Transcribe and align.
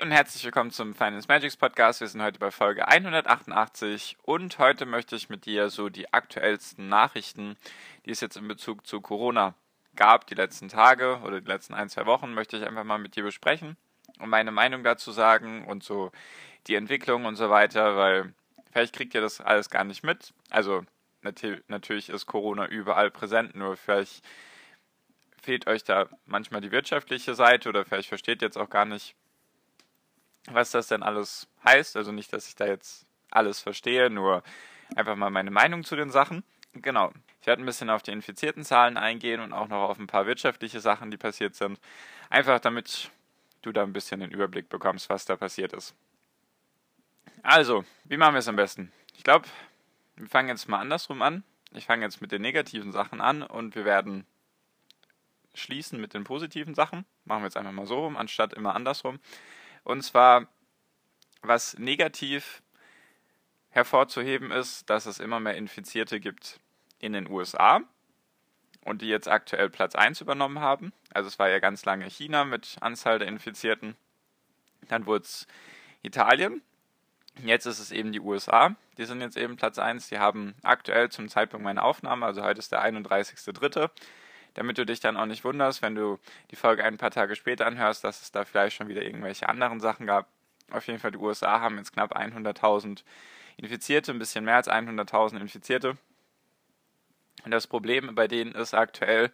Und 0.00 0.12
herzlich 0.12 0.42
willkommen 0.44 0.70
zum 0.70 0.94
Finance 0.94 1.28
Magics 1.28 1.58
Podcast. 1.58 2.00
Wir 2.00 2.08
sind 2.08 2.22
heute 2.22 2.38
bei 2.38 2.50
Folge 2.50 2.88
188 2.88 4.16
und 4.22 4.58
heute 4.58 4.86
möchte 4.86 5.14
ich 5.14 5.28
mit 5.28 5.44
dir 5.44 5.68
so 5.68 5.90
die 5.90 6.10
aktuellsten 6.14 6.88
Nachrichten, 6.88 7.58
die 8.06 8.10
es 8.10 8.22
jetzt 8.22 8.38
in 8.38 8.48
Bezug 8.48 8.86
zu 8.86 9.02
Corona 9.02 9.54
gab, 9.96 10.26
die 10.26 10.34
letzten 10.34 10.68
Tage 10.68 11.20
oder 11.22 11.42
die 11.42 11.46
letzten 11.46 11.74
ein, 11.74 11.90
zwei 11.90 12.06
Wochen, 12.06 12.32
möchte 12.32 12.56
ich 12.56 12.66
einfach 12.66 12.84
mal 12.84 12.98
mit 12.98 13.14
dir 13.14 13.24
besprechen 13.24 13.76
und 14.18 14.30
meine 14.30 14.52
Meinung 14.52 14.84
dazu 14.84 15.12
sagen 15.12 15.66
und 15.66 15.84
so 15.84 16.12
die 16.66 16.76
Entwicklung 16.76 17.26
und 17.26 17.36
so 17.36 17.50
weiter, 17.50 17.98
weil 17.98 18.32
vielleicht 18.72 18.94
kriegt 18.94 19.14
ihr 19.14 19.20
das 19.20 19.42
alles 19.42 19.68
gar 19.68 19.84
nicht 19.84 20.02
mit. 20.02 20.32
Also 20.48 20.82
natürlich 21.68 22.08
ist 22.08 22.24
Corona 22.24 22.66
überall 22.66 23.10
präsent, 23.10 23.54
nur 23.54 23.76
vielleicht 23.76 24.24
fehlt 25.42 25.66
euch 25.66 25.84
da 25.84 26.08
manchmal 26.24 26.62
die 26.62 26.72
wirtschaftliche 26.72 27.34
Seite 27.34 27.68
oder 27.68 27.84
vielleicht 27.84 28.08
versteht 28.08 28.40
ihr 28.40 28.46
jetzt 28.46 28.56
auch 28.56 28.70
gar 28.70 28.86
nicht, 28.86 29.14
was 30.46 30.70
das 30.70 30.88
denn 30.88 31.02
alles 31.02 31.48
heißt. 31.64 31.96
Also 31.96 32.12
nicht, 32.12 32.32
dass 32.32 32.48
ich 32.48 32.56
da 32.56 32.66
jetzt 32.66 33.06
alles 33.30 33.60
verstehe, 33.60 34.10
nur 34.10 34.42
einfach 34.96 35.16
mal 35.16 35.30
meine 35.30 35.50
Meinung 35.50 35.84
zu 35.84 35.96
den 35.96 36.10
Sachen. 36.10 36.42
Genau. 36.72 37.12
Ich 37.40 37.46
werde 37.46 37.62
ein 37.62 37.66
bisschen 37.66 37.90
auf 37.90 38.02
die 38.02 38.12
infizierten 38.12 38.64
Zahlen 38.64 38.96
eingehen 38.96 39.40
und 39.40 39.52
auch 39.52 39.68
noch 39.68 39.88
auf 39.88 39.98
ein 39.98 40.06
paar 40.06 40.26
wirtschaftliche 40.26 40.80
Sachen, 40.80 41.10
die 41.10 41.16
passiert 41.16 41.54
sind. 41.54 41.80
Einfach 42.28 42.60
damit 42.60 43.10
du 43.62 43.72
da 43.72 43.82
ein 43.82 43.92
bisschen 43.92 44.20
den 44.20 44.30
Überblick 44.30 44.68
bekommst, 44.68 45.08
was 45.10 45.24
da 45.24 45.36
passiert 45.36 45.72
ist. 45.72 45.94
Also, 47.42 47.84
wie 48.04 48.16
machen 48.16 48.34
wir 48.34 48.38
es 48.38 48.48
am 48.48 48.56
besten? 48.56 48.92
Ich 49.16 49.24
glaube, 49.24 49.48
wir 50.16 50.28
fangen 50.28 50.48
jetzt 50.48 50.68
mal 50.68 50.78
andersrum 50.78 51.22
an. 51.22 51.44
Ich 51.72 51.86
fange 51.86 52.04
jetzt 52.04 52.20
mit 52.20 52.32
den 52.32 52.42
negativen 52.42 52.92
Sachen 52.92 53.20
an 53.20 53.42
und 53.42 53.74
wir 53.74 53.84
werden 53.84 54.26
schließen 55.54 56.00
mit 56.00 56.14
den 56.14 56.24
positiven 56.24 56.74
Sachen. 56.74 57.04
Machen 57.24 57.42
wir 57.42 57.46
jetzt 57.46 57.56
einfach 57.56 57.72
mal 57.72 57.86
so 57.86 58.00
rum, 58.00 58.16
anstatt 58.16 58.52
immer 58.52 58.74
andersrum. 58.74 59.18
Und 59.84 60.02
zwar, 60.02 60.46
was 61.42 61.78
negativ 61.78 62.62
hervorzuheben 63.70 64.50
ist, 64.50 64.90
dass 64.90 65.06
es 65.06 65.18
immer 65.18 65.40
mehr 65.40 65.56
Infizierte 65.56 66.20
gibt 66.20 66.60
in 66.98 67.12
den 67.12 67.30
USA 67.30 67.80
und 68.84 69.02
die 69.02 69.08
jetzt 69.08 69.28
aktuell 69.28 69.70
Platz 69.70 69.94
1 69.94 70.20
übernommen 70.20 70.60
haben. 70.60 70.92
Also 71.12 71.28
es 71.28 71.38
war 71.38 71.48
ja 71.48 71.58
ganz 71.58 71.84
lange 71.84 72.06
China 72.06 72.44
mit 72.44 72.76
Anzahl 72.80 73.18
der 73.18 73.28
Infizierten. 73.28 73.96
Dann 74.88 75.06
wurde 75.06 75.24
es 75.24 75.46
Italien. 76.02 76.62
Jetzt 77.44 77.66
ist 77.66 77.78
es 77.78 77.92
eben 77.92 78.12
die 78.12 78.20
USA. 78.20 78.74
Die 78.98 79.04
sind 79.04 79.20
jetzt 79.20 79.36
eben 79.36 79.56
Platz 79.56 79.78
1. 79.78 80.08
Die 80.08 80.18
haben 80.18 80.54
aktuell 80.62 81.10
zum 81.10 81.28
Zeitpunkt 81.28 81.64
meiner 81.64 81.84
Aufnahme, 81.84 82.26
also 82.26 82.42
heute 82.42 82.58
ist 82.58 82.72
der 82.72 82.84
31.3., 82.84 83.90
damit 84.54 84.78
du 84.78 84.86
dich 84.86 85.00
dann 85.00 85.16
auch 85.16 85.26
nicht 85.26 85.44
wunderst, 85.44 85.82
wenn 85.82 85.94
du 85.94 86.18
die 86.50 86.56
Folge 86.56 86.84
ein 86.84 86.98
paar 86.98 87.10
Tage 87.10 87.36
später 87.36 87.66
anhörst, 87.66 88.04
dass 88.04 88.22
es 88.22 88.32
da 88.32 88.44
vielleicht 88.44 88.76
schon 88.76 88.88
wieder 88.88 89.02
irgendwelche 89.02 89.48
anderen 89.48 89.80
Sachen 89.80 90.06
gab. 90.06 90.28
Auf 90.70 90.86
jeden 90.86 90.98
Fall, 90.98 91.12
die 91.12 91.18
USA 91.18 91.60
haben 91.60 91.78
jetzt 91.78 91.92
knapp 91.92 92.16
100.000 92.16 93.02
Infizierte, 93.56 94.12
ein 94.12 94.18
bisschen 94.18 94.44
mehr 94.44 94.56
als 94.56 94.68
100.000 94.68 95.40
Infizierte. 95.40 95.96
Und 97.44 97.50
das 97.50 97.66
Problem 97.66 98.14
bei 98.14 98.28
denen 98.28 98.52
ist 98.52 98.74
aktuell, 98.74 99.30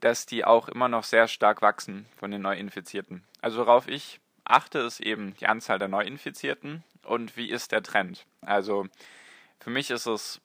dass 0.00 0.26
die 0.26 0.44
auch 0.44 0.68
immer 0.68 0.88
noch 0.88 1.04
sehr 1.04 1.28
stark 1.28 1.62
wachsen 1.62 2.06
von 2.16 2.30
den 2.30 2.42
Neuinfizierten. 2.42 3.24
Also 3.40 3.58
worauf 3.58 3.88
ich 3.88 4.20
achte, 4.44 4.78
ist 4.80 5.00
eben 5.00 5.34
die 5.36 5.46
Anzahl 5.46 5.78
der 5.78 5.88
Neuinfizierten 5.88 6.84
und 7.02 7.36
wie 7.36 7.50
ist 7.50 7.72
der 7.72 7.82
Trend. 7.82 8.24
Also 8.40 8.86
für 9.60 9.70
mich 9.70 9.90
ist 9.90 10.06
es 10.06 10.40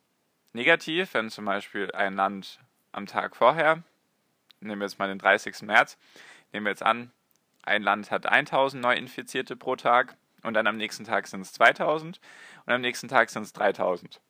negativ, 0.54 1.14
wenn 1.14 1.30
zum 1.30 1.46
Beispiel 1.46 1.92
ein 1.92 2.16
Land 2.16 2.60
am 2.94 3.06
Tag 3.06 3.36
vorher, 3.36 3.84
nehmen 4.62 4.80
wir 4.80 4.88
jetzt 4.88 5.00
mal 5.00 5.10
den 5.10 5.20
30. 5.20 5.62
März, 5.64 5.98
nehmen 6.54 6.66
wir 6.66 6.72
jetzt 6.72 6.84
an, 6.84 7.12
ein 7.64 7.84
Land 7.84 8.12
hat 8.12 8.26
1000 8.26 8.82
Neuinfizierte 8.82 9.56
pro 9.56 9.76
Tag 9.76 10.16
und 10.44 10.54
dann 10.54 10.68
am 10.68 10.78
nächsten 10.78 11.04
Tag 11.04 11.28
sind 11.28 11.42
es 11.42 11.54
2000 11.54 12.20
und 12.66 12.74
am 12.74 12.82
nächsten 12.82 13.08
Tag 13.08 13.30
sind 13.30 13.44
es 13.44 13.54
3000. 13.54 14.22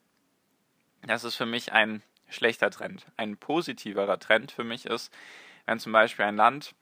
Das 1.02 1.24
ist 1.24 1.36
für 1.36 1.46
mich 1.46 1.74
ein 1.74 2.02
schlechter 2.30 2.70
Trend. 2.70 3.06
Ein 3.18 3.38
positiverer 3.38 4.20
Trend 4.20 4.52
für 4.52 4.64
mich 4.64 4.86
ist, 4.86 5.14
wenn 5.66 5.80
zum 5.80 5.92
Beispiel 5.92 6.26
ein 6.26 6.36
Land 6.36 6.76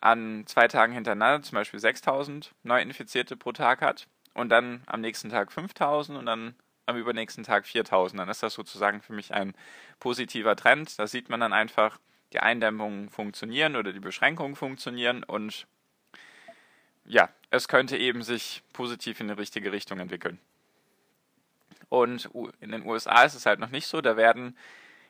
an 0.00 0.44
zwei 0.46 0.68
Tagen 0.68 0.92
hintereinander 0.92 1.42
zum 1.42 1.56
Beispiel 1.56 1.80
6000 1.80 2.52
Neuinfizierte 2.64 3.36
pro 3.36 3.52
Tag 3.52 3.80
hat 3.80 4.08
und 4.34 4.48
dann 4.48 4.82
am 4.86 5.00
nächsten 5.00 5.30
Tag 5.30 5.52
5000 5.52 6.18
und 6.18 6.26
dann 6.26 6.54
am 6.92 6.98
übernächsten 6.98 7.44
Tag 7.44 7.66
4000. 7.66 8.20
Dann 8.20 8.28
ist 8.28 8.42
das 8.42 8.54
sozusagen 8.54 9.02
für 9.02 9.12
mich 9.12 9.34
ein 9.34 9.54
positiver 9.98 10.56
Trend. 10.56 10.98
Da 10.98 11.06
sieht 11.06 11.28
man 11.28 11.40
dann 11.40 11.52
einfach, 11.52 11.98
die 12.32 12.40
Eindämmungen 12.40 13.10
funktionieren 13.10 13.76
oder 13.76 13.92
die 13.92 14.00
Beschränkungen 14.00 14.56
funktionieren 14.56 15.22
und 15.22 15.66
ja, 17.04 17.28
es 17.50 17.68
könnte 17.68 17.96
eben 17.96 18.22
sich 18.22 18.62
positiv 18.72 19.20
in 19.20 19.28
die 19.28 19.34
richtige 19.34 19.72
Richtung 19.72 19.98
entwickeln. 19.98 20.38
Und 21.88 22.30
in 22.60 22.70
den 22.70 22.86
USA 22.86 23.24
ist 23.24 23.34
es 23.34 23.44
halt 23.44 23.58
noch 23.58 23.70
nicht 23.70 23.86
so, 23.86 24.00
da 24.00 24.16
werden 24.16 24.56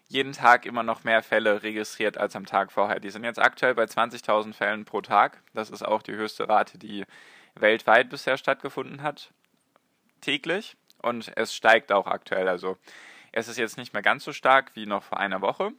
jeden 0.08 0.32
Tag 0.32 0.66
immer 0.66 0.82
noch 0.82 1.04
mehr 1.04 1.22
Fälle 1.22 1.62
registriert 1.62 2.18
als 2.18 2.34
am 2.34 2.44
Tag 2.44 2.72
vorher. 2.72 2.98
Die 2.98 3.10
sind 3.10 3.24
jetzt 3.24 3.38
aktuell 3.38 3.74
bei 3.74 3.84
20.000 3.84 4.52
Fällen 4.52 4.84
pro 4.84 5.00
Tag. 5.00 5.42
Das 5.54 5.70
ist 5.70 5.84
auch 5.84 6.02
die 6.02 6.12
höchste 6.12 6.48
Rate, 6.48 6.78
die 6.78 7.04
weltweit 7.54 8.10
bisher 8.10 8.36
stattgefunden 8.36 9.02
hat, 9.02 9.32
täglich 10.20 10.76
und 11.02 11.32
es 11.36 11.54
steigt 11.54 11.92
auch 11.92 12.06
aktuell. 12.06 12.48
Also 12.48 12.78
es 13.32 13.48
ist 13.48 13.58
jetzt 13.58 13.76
nicht 13.76 13.92
mehr 13.92 14.02
ganz 14.02 14.24
so 14.24 14.32
stark 14.32 14.72
wie 14.74 14.86
noch 14.86 15.02
vor 15.02 15.18
einer 15.18 15.40
Woche. 15.40 15.72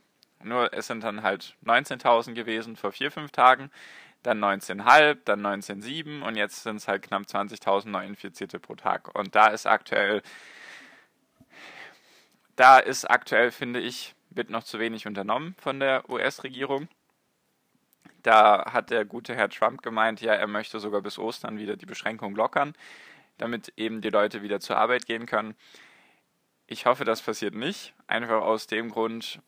Nur 0.44 0.74
es 0.74 0.88
sind 0.88 1.04
dann 1.04 1.24
halt 1.24 1.56
19.000 1.66 2.34
gewesen 2.34 2.76
vor 2.76 2.92
vier, 2.92 3.12
fünf 3.12 3.32
Tagen, 3.32 3.72
dann 4.24 4.44
19,5, 4.44 5.20
dann 5.26 5.46
19,7 5.46 6.22
und 6.22 6.36
jetzt 6.36 6.64
sind 6.64 6.78
es 6.78 6.88
halt 6.88 7.04
knapp 7.04 7.24
20.000 7.24 7.90
Neuinfizierte 7.90 8.60
pro 8.60 8.76
Tag. 8.76 9.18
Und 9.18 9.36
da 9.36 9.48
ist 9.48 9.66
aktuell, 9.66 10.22
da 12.56 12.80
ist 12.80 13.10
aktuell, 13.10 13.52
finde 13.52 13.80
ich, 13.80 14.16
wird 14.30 14.50
noch 14.50 14.64
zu 14.64 14.80
wenig 14.80 15.08
unternommen 15.08 15.56
von 15.60 15.80
der 15.80 16.10
US-Regierung. 16.10 16.88
Da 18.24 18.72
hat 18.72 18.90
der 18.90 19.06
gute 19.06 19.36
Herr 19.36 19.50
Trump 19.50 19.82
gemeint, 19.82 20.22
ja, 20.22 20.34
er 20.34 20.48
möchte 20.48 20.80
sogar 20.80 21.02
bis 21.02 21.20
Ostern 21.20 21.58
wieder 21.58 21.76
die 21.76 21.86
Beschränkung 21.86 22.36
lockern 22.36 22.74
damit 23.38 23.74
eben 23.78 24.02
die 24.02 24.10
Leute 24.10 24.42
wieder 24.42 24.60
zur 24.60 24.78
Arbeit 24.78 25.06
gehen 25.06 25.26
können. 25.26 25.56
Ich 26.68 26.86
hoffe, 26.86 27.06
das 27.06 27.22
passiert 27.22 27.56
nicht, 27.56 27.94
einfach 28.08 28.42
aus 28.42 28.68
dem 28.68 28.90
Grund, 28.90 29.42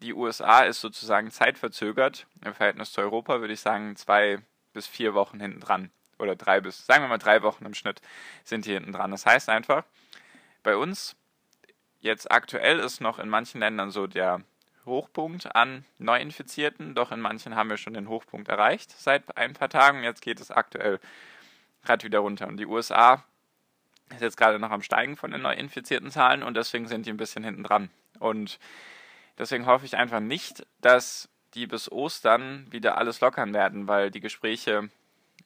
die 0.00 0.14
USA 0.14 0.60
ist 0.60 0.80
sozusagen 0.80 1.30
zeitverzögert. 1.30 2.26
Im 2.44 2.54
Verhältnis 2.54 2.92
zu 2.92 3.00
Europa 3.00 3.40
würde 3.40 3.54
ich 3.54 3.60
sagen 3.60 3.96
zwei 3.96 4.38
bis 4.72 4.86
vier 4.86 5.14
Wochen 5.14 5.40
hinten 5.40 5.60
dran. 5.60 5.90
Oder 6.18 6.36
drei 6.36 6.60
bis, 6.60 6.86
sagen 6.86 7.02
wir 7.02 7.08
mal 7.08 7.18
drei 7.18 7.42
Wochen 7.42 7.64
im 7.64 7.74
Schnitt 7.74 8.00
sind 8.44 8.64
die 8.64 8.72
hinten 8.74 8.92
dran. 8.92 9.10
Das 9.10 9.26
heißt 9.26 9.48
einfach, 9.48 9.84
bei 10.62 10.76
uns 10.76 11.16
jetzt 12.00 12.30
aktuell 12.30 12.78
ist 12.78 13.00
noch 13.00 13.18
in 13.18 13.28
manchen 13.28 13.60
Ländern 13.60 13.90
so 13.90 14.06
der 14.06 14.42
Hochpunkt 14.84 15.54
an 15.54 15.84
Neuinfizierten, 15.98 16.94
doch 16.94 17.12
in 17.12 17.20
manchen 17.20 17.54
haben 17.54 17.70
wir 17.70 17.76
schon 17.76 17.94
den 17.94 18.08
Hochpunkt 18.08 18.48
erreicht 18.48 18.90
seit 18.98 19.36
ein 19.36 19.52
paar 19.52 19.68
Tagen. 19.68 20.02
Jetzt 20.02 20.22
geht 20.22 20.40
es 20.40 20.50
aktuell 20.50 20.98
gerade 21.84 22.04
wieder 22.04 22.20
runter. 22.20 22.46
Und 22.46 22.58
die 22.58 22.66
USA 22.66 23.24
ist 24.10 24.22
jetzt 24.22 24.36
gerade 24.36 24.58
noch 24.58 24.70
am 24.70 24.82
Steigen 24.82 25.16
von 25.16 25.30
den 25.30 25.42
neuinfizierten 25.42 26.10
Zahlen 26.10 26.42
und 26.42 26.56
deswegen 26.56 26.86
sind 26.86 27.06
die 27.06 27.10
ein 27.10 27.16
bisschen 27.16 27.44
hinten 27.44 27.62
dran. 27.62 27.90
Und 28.18 28.58
deswegen 29.38 29.66
hoffe 29.66 29.84
ich 29.84 29.96
einfach 29.96 30.20
nicht, 30.20 30.66
dass 30.80 31.28
die 31.54 31.66
bis 31.66 31.90
Ostern 31.90 32.66
wieder 32.70 32.98
alles 32.98 33.20
lockern 33.20 33.54
werden, 33.54 33.88
weil 33.88 34.10
die 34.10 34.20
Gespräche 34.20 34.88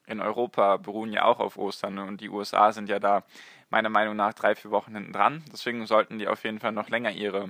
in 0.05 0.19
Europa 0.19 0.77
beruhen 0.77 1.13
ja 1.13 1.23
auch 1.23 1.39
auf 1.39 1.57
Ostern 1.57 1.97
und 1.99 2.19
die 2.19 2.29
USA 2.29 2.71
sind 2.71 2.89
ja 2.89 2.99
da 2.99 3.23
meiner 3.69 3.89
Meinung 3.89 4.15
nach 4.15 4.33
drei, 4.33 4.55
vier 4.55 4.71
Wochen 4.71 4.93
hinten 4.93 5.13
dran. 5.13 5.43
Deswegen 5.51 5.85
sollten 5.85 6.19
die 6.19 6.27
auf 6.27 6.43
jeden 6.43 6.59
Fall 6.59 6.73
noch 6.73 6.89
länger 6.89 7.11
ihre, 7.11 7.49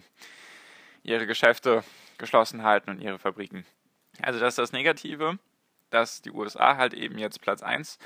ihre 1.02 1.26
Geschäfte 1.26 1.84
geschlossen 2.18 2.64
halten 2.64 2.92
und 2.92 3.02
ihre 3.02 3.20
Fabriken. 3.20 3.66
Also 4.22 4.40
das 4.40 4.50
ist 4.50 4.60
das 4.60 4.72
Negative, 4.72 5.40
dass 5.90 6.22
die 6.22 6.32
USA 6.32 6.78
halt 6.78 6.94
eben 6.94 7.18
jetzt 7.18 7.42
Platz 7.42 7.64
1 7.64 7.98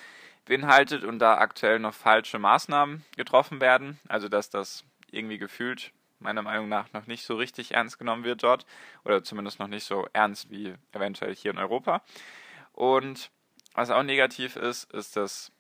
beinhaltet 0.48 1.04
und 1.04 1.20
da 1.20 1.38
aktuell 1.38 1.80
noch 1.80 1.94
falsche 1.94 2.40
Maßnahmen 2.40 3.06
getroffen 3.16 3.62
werden. 3.62 4.00
Also 4.08 4.30
dass 4.30 4.50
das 4.50 4.84
irgendwie 5.12 5.38
gefühlt 5.38 5.92
meiner 6.20 6.42
Meinung 6.42 6.68
nach 6.68 6.92
noch 6.94 7.06
nicht 7.08 7.26
so 7.26 7.36
richtig 7.36 7.74
ernst 7.74 8.00
genommen 8.00 8.24
wird 8.24 8.44
dort 8.44 8.66
oder 9.06 9.24
zumindest 9.24 9.60
noch 9.60 9.68
nicht 9.68 9.84
so 9.84 10.08
ernst 10.14 10.50
wie 10.50 10.74
eventuell 10.92 11.36
hier 11.36 11.52
in 11.52 11.58
Europa. 11.58 12.02
Und 12.74 13.30
Was 13.78 13.92
auch 13.92 14.02
negativ 14.02 14.56
ist, 14.56 14.92
ist 14.92 15.16
das 15.16 15.52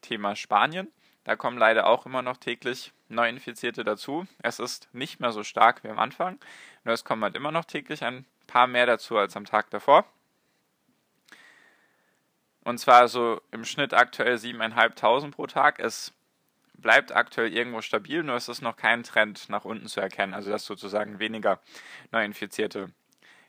Thema 0.00 0.34
Spanien. 0.34 0.88
Da 1.24 1.36
kommen 1.36 1.58
leider 1.58 1.86
auch 1.86 2.06
immer 2.06 2.22
noch 2.22 2.38
täglich 2.38 2.94
Neuinfizierte 3.10 3.84
dazu. 3.84 4.26
Es 4.42 4.58
ist 4.58 4.88
nicht 4.94 5.20
mehr 5.20 5.30
so 5.30 5.42
stark 5.42 5.84
wie 5.84 5.88
am 5.88 5.98
Anfang, 5.98 6.38
nur 6.84 6.94
es 6.94 7.04
kommen 7.04 7.22
halt 7.22 7.36
immer 7.36 7.52
noch 7.52 7.66
täglich 7.66 8.02
ein 8.02 8.24
paar 8.46 8.66
mehr 8.66 8.86
dazu 8.86 9.18
als 9.18 9.36
am 9.36 9.44
Tag 9.44 9.68
davor. 9.68 10.06
Und 12.64 12.78
zwar 12.78 13.08
so 13.08 13.40
im 13.50 13.64
Schnitt 13.64 13.94
aktuell 13.94 14.34
7.500 14.34 15.30
pro 15.30 15.46
Tag. 15.46 15.78
Es 15.78 16.12
bleibt 16.74 17.12
aktuell 17.14 17.52
irgendwo 17.52 17.80
stabil, 17.80 18.22
nur 18.22 18.36
es 18.36 18.48
ist 18.48 18.62
noch 18.62 18.76
kein 18.76 19.02
Trend 19.02 19.48
nach 19.48 19.64
unten 19.64 19.86
zu 19.86 20.00
erkennen, 20.00 20.34
also 20.34 20.50
dass 20.50 20.64
sozusagen 20.64 21.18
weniger 21.18 21.60
Neuinfizierte 22.10 22.90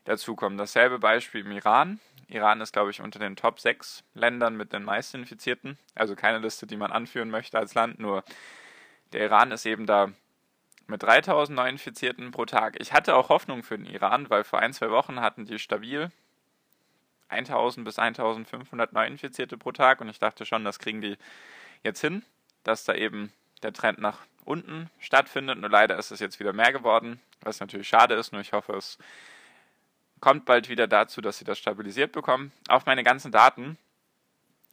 dazukommen. 0.04 0.58
Dasselbe 0.58 0.98
Beispiel 0.98 1.42
im 1.42 1.52
Iran. 1.52 2.00
Iran 2.28 2.60
ist, 2.60 2.72
glaube 2.72 2.90
ich, 2.90 3.00
unter 3.00 3.18
den 3.18 3.36
Top 3.36 3.60
6 3.60 4.04
Ländern 4.14 4.56
mit 4.56 4.72
den 4.72 4.84
meisten 4.84 5.18
Infizierten. 5.18 5.78
Also 5.94 6.16
keine 6.16 6.38
Liste, 6.38 6.66
die 6.66 6.76
man 6.76 6.92
anführen 6.92 7.30
möchte 7.30 7.58
als 7.58 7.74
Land, 7.74 7.98
nur 7.98 8.24
der 9.12 9.22
Iran 9.22 9.52
ist 9.52 9.66
eben 9.66 9.86
da 9.86 10.10
mit 10.86 11.02
3000 11.02 11.54
Neuinfizierten 11.54 12.30
pro 12.30 12.44
Tag. 12.46 12.76
Ich 12.80 12.92
hatte 12.92 13.14
auch 13.14 13.28
Hoffnung 13.28 13.62
für 13.62 13.76
den 13.76 13.86
Iran, 13.86 14.30
weil 14.30 14.44
vor 14.44 14.58
ein, 14.58 14.72
zwei 14.72 14.90
Wochen 14.90 15.20
hatten 15.20 15.44
die 15.44 15.58
stabil 15.58 16.10
1000 17.32 17.84
bis 17.84 17.98
1500 17.98 18.92
Neuinfizierte 18.92 19.58
pro 19.58 19.72
Tag 19.72 20.00
und 20.00 20.08
ich 20.08 20.18
dachte 20.18 20.46
schon, 20.46 20.64
das 20.64 20.78
kriegen 20.78 21.00
die 21.00 21.16
jetzt 21.82 22.00
hin, 22.00 22.24
dass 22.62 22.84
da 22.84 22.94
eben 22.94 23.32
der 23.62 23.72
Trend 23.72 23.98
nach 23.98 24.18
unten 24.44 24.90
stattfindet. 24.98 25.58
Nur 25.58 25.70
leider 25.70 25.98
ist 25.98 26.10
es 26.10 26.20
jetzt 26.20 26.40
wieder 26.40 26.52
mehr 26.52 26.72
geworden, 26.72 27.20
was 27.40 27.60
natürlich 27.60 27.88
schade 27.88 28.14
ist, 28.14 28.32
nur 28.32 28.40
ich 28.40 28.52
hoffe, 28.52 28.74
es 28.74 28.98
kommt 30.20 30.44
bald 30.44 30.68
wieder 30.68 30.86
dazu, 30.86 31.20
dass 31.20 31.38
sie 31.38 31.44
das 31.44 31.58
stabilisiert 31.58 32.12
bekommen. 32.12 32.52
Auch 32.68 32.86
meine 32.86 33.02
ganzen 33.02 33.32
Daten 33.32 33.76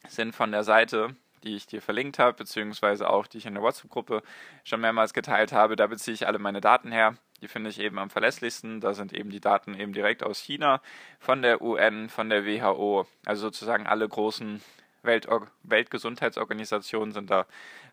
sind 0.08 0.34
von 0.34 0.52
der 0.52 0.64
Seite, 0.64 1.16
die 1.42 1.56
ich 1.56 1.66
dir 1.66 1.82
verlinkt 1.82 2.18
habe, 2.18 2.36
beziehungsweise 2.36 3.08
auch 3.08 3.26
die 3.26 3.38
ich 3.38 3.46
in 3.46 3.54
der 3.54 3.62
WhatsApp-Gruppe 3.62 4.22
schon 4.64 4.80
mehrmals 4.80 5.12
geteilt 5.12 5.52
habe. 5.52 5.76
Da 5.76 5.86
beziehe 5.86 6.14
ich 6.14 6.26
alle 6.26 6.38
meine 6.38 6.60
Daten 6.60 6.92
her. 6.92 7.16
Die 7.42 7.48
finde 7.48 7.70
ich 7.70 7.80
eben 7.80 7.98
am 7.98 8.10
verlässlichsten. 8.10 8.80
Da 8.80 8.94
sind 8.94 9.12
eben 9.12 9.30
die 9.30 9.40
Daten 9.40 9.74
eben 9.74 9.92
direkt 9.92 10.22
aus 10.22 10.40
China, 10.40 10.80
von 11.18 11.42
der 11.42 11.62
UN, 11.62 12.08
von 12.08 12.28
der 12.28 12.44
WHO. 12.44 13.06
Also 13.24 13.42
sozusagen 13.42 13.86
alle 13.86 14.08
großen 14.08 14.62
Weltor 15.02 15.46
Weltgesundheitsorganisationen 15.62 17.12
sind 17.12 17.30
da 17.30 17.46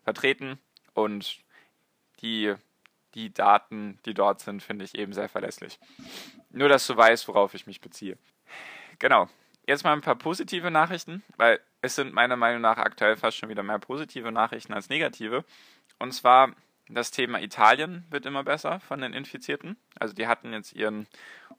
vertreten. 0.04 0.58
Und 0.94 1.38
die, 2.20 2.54
die 3.14 3.32
Daten, 3.32 3.98
die 4.04 4.14
dort 4.14 4.40
sind, 4.40 4.62
finde 4.62 4.84
ich 4.84 4.96
eben 4.96 5.12
sehr 5.12 5.28
verlässlich. 5.28 5.78
Nur, 6.50 6.68
dass 6.68 6.86
du 6.86 6.96
weißt, 6.96 7.28
worauf 7.28 7.54
ich 7.54 7.66
mich 7.66 7.80
beziehe. 7.80 8.18
Genau. 8.98 9.28
Jetzt 9.66 9.84
mal 9.84 9.92
ein 9.92 10.00
paar 10.00 10.16
positive 10.16 10.70
Nachrichten, 10.70 11.22
weil 11.36 11.60
es 11.82 11.94
sind 11.94 12.14
meiner 12.14 12.36
Meinung 12.36 12.62
nach 12.62 12.78
aktuell 12.78 13.16
fast 13.16 13.36
schon 13.36 13.50
wieder 13.50 13.62
mehr 13.62 13.78
positive 13.78 14.32
Nachrichten 14.32 14.72
als 14.72 14.88
negative. 14.88 15.44
Und 15.98 16.12
zwar 16.12 16.54
das 16.88 17.10
Thema 17.10 17.40
Italien 17.40 18.04
wird 18.10 18.26
immer 18.26 18.44
besser 18.44 18.80
von 18.80 19.00
den 19.00 19.12
Infizierten. 19.12 19.76
Also 19.98 20.14
die 20.14 20.26
hatten 20.26 20.52
jetzt 20.52 20.72
ihren 20.72 21.06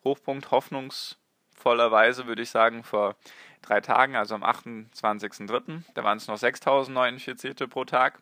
Hochpunkt 0.04 0.52
hoffnungsvollerweise, 0.52 2.26
würde 2.26 2.42
ich 2.42 2.50
sagen, 2.50 2.84
vor 2.84 3.16
drei 3.62 3.81
Tagen, 3.81 4.16
also 4.16 4.36
am 4.36 4.44
28.03. 4.44 5.84
Da 5.94 6.04
waren 6.04 6.18
es 6.18 6.28
noch 6.28 6.38
6000 6.38 6.94
Neuinfizierte 6.94 7.68
pro 7.68 7.86
Tag. 7.86 8.22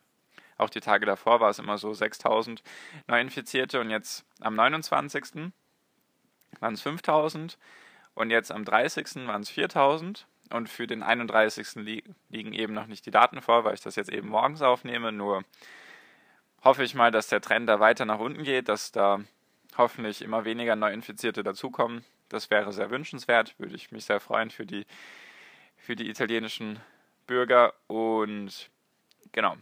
Auch 0.58 0.70
die 0.70 0.80
Tage 0.80 1.06
davor 1.06 1.40
war 1.40 1.50
es 1.50 1.58
immer 1.58 1.78
so 1.78 1.94
6000 1.94 2.62
Neuinfizierte 3.06 3.80
und 3.80 3.90
jetzt 3.90 4.24
am 4.40 4.54
29. 4.54 5.52
waren 6.60 6.74
es 6.74 6.82
5000 6.82 7.58
und 8.14 8.30
jetzt 8.30 8.50
am 8.50 8.64
30. 8.64 9.26
waren 9.28 9.42
es 9.42 9.50
4000 9.50 10.26
und 10.50 10.68
für 10.68 10.86
den 10.86 11.02
31. 11.02 11.76
Li 11.76 12.02
liegen 12.28 12.52
eben 12.52 12.74
noch 12.74 12.86
nicht 12.86 13.06
die 13.06 13.12
Daten 13.12 13.40
vor, 13.40 13.64
weil 13.64 13.74
ich 13.74 13.80
das 13.80 13.96
jetzt 13.96 14.10
eben 14.10 14.28
morgens 14.28 14.60
aufnehme, 14.62 15.12
nur 15.12 15.44
hoffe 16.64 16.82
ich 16.84 16.94
mal, 16.94 17.10
dass 17.10 17.28
der 17.28 17.40
Trend 17.40 17.68
da 17.68 17.80
weiter 17.80 18.04
nach 18.04 18.18
unten 18.18 18.44
geht, 18.44 18.68
dass 18.68 18.92
da 18.92 19.20
hoffentlich 19.76 20.22
immer 20.22 20.44
weniger 20.44 20.76
Neuinfizierte 20.76 21.42
dazukommen. 21.42 22.04
Das 22.28 22.50
wäre 22.50 22.72
sehr 22.72 22.90
wünschenswert, 22.90 23.54
würde 23.58 23.74
ich 23.74 23.92
mich 23.92 24.04
sehr 24.04 24.20
freuen 24.20 24.50
für 24.50 24.66
die, 24.66 24.86
für 25.76 25.96
die 25.96 26.10
italienischen 26.10 26.80
Bürger. 27.26 27.74
Und 27.86 28.70
genau, 29.32 29.56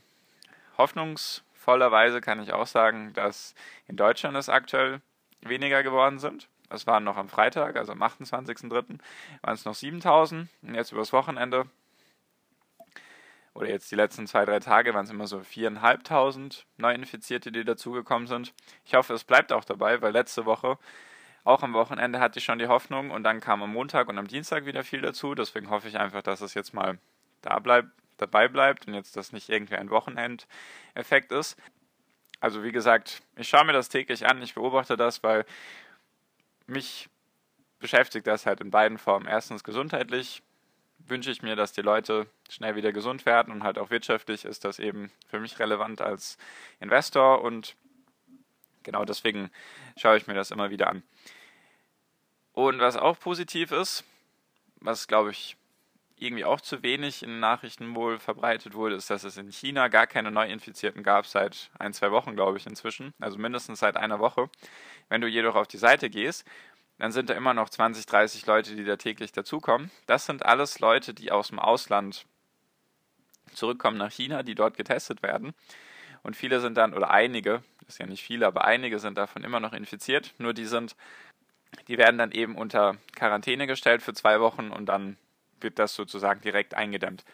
hoffnungsvollerweise 0.78 2.20
kann 2.20 2.42
ich 2.42 2.52
auch 2.52 2.66
sagen, 2.66 3.12
dass 3.12 3.54
in 3.86 3.96
Deutschland 3.96 4.36
es 4.36 4.48
aktuell 4.48 5.00
weniger 5.42 5.82
geworden 5.82 6.18
sind. 6.18 6.48
Es 6.68 6.86
waren 6.86 7.04
noch 7.04 7.16
am 7.16 7.28
Freitag, 7.28 7.76
also 7.76 7.92
am 7.92 8.02
28.03. 8.02 8.98
waren 9.42 9.54
es 9.54 9.64
noch 9.64 9.74
7000 9.74 10.48
und 10.62 10.74
jetzt 10.74 10.90
übers 10.90 11.12
Wochenende 11.12 11.66
oder 13.56 13.68
jetzt 13.70 13.90
die 13.90 13.96
letzten 13.96 14.26
zwei, 14.26 14.44
drei 14.44 14.60
Tage 14.60 14.92
waren 14.92 15.04
es 15.04 15.10
immer 15.10 15.26
so 15.26 15.40
viereinhalbtausend 15.40 16.66
Neuinfizierte, 16.76 17.50
die 17.50 17.64
dazugekommen 17.64 18.28
sind. 18.28 18.52
Ich 18.84 18.94
hoffe, 18.94 19.14
es 19.14 19.24
bleibt 19.24 19.52
auch 19.52 19.64
dabei, 19.64 20.02
weil 20.02 20.12
letzte 20.12 20.44
Woche, 20.44 20.78
auch 21.44 21.62
am 21.62 21.72
Wochenende, 21.72 22.20
hatte 22.20 22.38
ich 22.38 22.44
schon 22.44 22.58
die 22.58 22.66
Hoffnung 22.66 23.10
und 23.10 23.22
dann 23.22 23.40
kam 23.40 23.62
am 23.62 23.72
Montag 23.72 24.08
und 24.08 24.18
am 24.18 24.26
Dienstag 24.26 24.66
wieder 24.66 24.84
viel 24.84 25.00
dazu. 25.00 25.34
Deswegen 25.34 25.70
hoffe 25.70 25.88
ich 25.88 25.98
einfach, 25.98 26.22
dass 26.22 26.42
es 26.42 26.54
jetzt 26.54 26.74
mal 26.74 26.98
da 27.40 27.58
bleibt, 27.58 27.88
dabei 28.18 28.48
bleibt 28.48 28.86
und 28.86 28.94
jetzt 28.94 29.16
das 29.16 29.32
nicht 29.32 29.48
irgendwie 29.48 29.76
ein 29.76 29.90
Wochenendeffekt 29.90 31.32
ist. 31.32 31.56
Also 32.40 32.62
wie 32.62 32.72
gesagt, 32.72 33.22
ich 33.36 33.48
schaue 33.48 33.64
mir 33.64 33.72
das 33.72 33.88
täglich 33.88 34.26
an, 34.26 34.42
ich 34.42 34.54
beobachte 34.54 34.98
das, 34.98 35.22
weil 35.22 35.46
mich 36.66 37.08
beschäftigt 37.78 38.26
das 38.26 38.44
halt 38.44 38.60
in 38.60 38.70
beiden 38.70 38.98
Formen. 38.98 39.26
Erstens 39.26 39.64
gesundheitlich, 39.64 40.42
wünsche 40.98 41.30
ich 41.30 41.42
mir, 41.42 41.56
dass 41.56 41.72
die 41.72 41.82
Leute 41.82 42.26
schnell 42.48 42.76
wieder 42.76 42.92
gesund 42.92 43.26
werden 43.26 43.52
und 43.52 43.62
halt 43.62 43.78
auch 43.78 43.90
wirtschaftlich 43.90 44.44
ist 44.44 44.64
das 44.64 44.78
eben 44.78 45.10
für 45.28 45.40
mich 45.40 45.58
relevant 45.58 46.00
als 46.00 46.38
Investor 46.80 47.42
und 47.42 47.76
genau 48.82 49.04
deswegen 49.04 49.50
schaue 49.96 50.16
ich 50.16 50.26
mir 50.26 50.34
das 50.34 50.50
immer 50.50 50.70
wieder 50.70 50.88
an. 50.88 51.02
Und 52.52 52.80
was 52.80 52.96
auch 52.96 53.18
positiv 53.18 53.70
ist, 53.72 54.04
was 54.80 55.06
glaube 55.06 55.30
ich 55.30 55.56
irgendwie 56.18 56.44
auch 56.44 56.60
zu 56.60 56.82
wenig 56.82 57.22
in 57.22 57.40
Nachrichten 57.40 57.94
wohl 57.94 58.18
verbreitet 58.18 58.74
wurde, 58.74 58.94
ist, 58.94 59.10
dass 59.10 59.24
es 59.24 59.36
in 59.36 59.52
China 59.52 59.88
gar 59.88 60.06
keine 60.06 60.30
Neuinfizierten 60.30 61.02
gab 61.02 61.26
seit 61.26 61.70
ein, 61.78 61.92
zwei 61.92 62.10
Wochen, 62.10 62.34
glaube 62.34 62.56
ich, 62.56 62.66
inzwischen. 62.66 63.12
Also 63.20 63.36
mindestens 63.38 63.80
seit 63.80 63.96
einer 63.96 64.18
Woche. 64.18 64.48
Wenn 65.10 65.20
du 65.20 65.28
jedoch 65.28 65.54
auf 65.54 65.68
die 65.68 65.76
Seite 65.76 66.08
gehst, 66.08 66.46
dann 66.98 67.12
sind 67.12 67.30
da 67.30 67.34
immer 67.34 67.54
noch 67.54 67.68
20, 67.68 68.06
30 68.06 68.46
Leute, 68.46 68.74
die 68.74 68.84
da 68.84 68.96
täglich 68.96 69.32
dazukommen. 69.32 69.90
Das 70.06 70.26
sind 70.26 70.44
alles 70.44 70.80
Leute, 70.80 71.12
die 71.12 71.30
aus 71.30 71.48
dem 71.48 71.58
Ausland 71.58 72.26
zurückkommen 73.52 73.98
nach 73.98 74.12
China, 74.12 74.42
die 74.42 74.54
dort 74.54 74.76
getestet 74.76 75.22
werden. 75.22 75.54
Und 76.22 76.36
viele 76.36 76.60
sind 76.60 76.76
dann, 76.76 76.94
oder 76.94 77.10
einige, 77.10 77.62
das 77.80 77.90
ist 77.90 77.98
ja 77.98 78.06
nicht 78.06 78.22
viele, 78.22 78.46
aber 78.46 78.64
einige 78.64 78.98
sind 78.98 79.18
davon 79.18 79.44
immer 79.44 79.60
noch 79.60 79.72
infiziert. 79.72 80.34
Nur 80.38 80.54
die 80.54 80.64
sind, 80.64 80.96
die 81.88 81.98
werden 81.98 82.18
dann 82.18 82.32
eben 82.32 82.56
unter 82.56 82.96
Quarantäne 83.14 83.66
gestellt 83.66 84.02
für 84.02 84.14
zwei 84.14 84.40
Wochen 84.40 84.70
und 84.70 84.86
dann 84.86 85.16
wird 85.60 85.78
das 85.78 85.94
sozusagen 85.94 86.40
direkt 86.40 86.74
eingedämmt. 86.74 87.24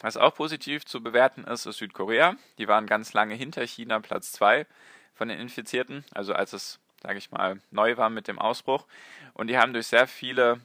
Was 0.00 0.16
auch 0.16 0.34
positiv 0.34 0.86
zu 0.86 1.02
bewerten 1.02 1.44
ist, 1.44 1.66
ist 1.66 1.78
Südkorea. 1.78 2.36
Die 2.58 2.68
waren 2.68 2.86
ganz 2.86 3.12
lange 3.12 3.34
hinter 3.34 3.66
China 3.66 4.00
Platz 4.00 4.32
zwei 4.32 4.66
von 5.14 5.28
den 5.28 5.38
Infizierten. 5.38 6.04
Also 6.14 6.32
als 6.32 6.52
es 6.52 6.80
sage 7.02 7.18
ich 7.18 7.30
mal, 7.30 7.60
neu 7.70 7.96
war 7.96 8.10
mit 8.10 8.28
dem 8.28 8.38
Ausbruch. 8.38 8.86
Und 9.34 9.48
die 9.48 9.58
haben 9.58 9.72
durch 9.72 9.86
sehr 9.86 10.06
viele, 10.06 10.60